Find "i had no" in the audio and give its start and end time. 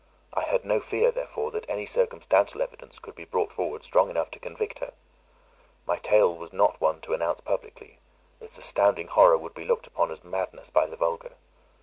0.33-0.79